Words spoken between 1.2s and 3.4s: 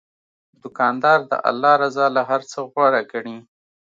د الله رضا له هر څه غوره ګڼي.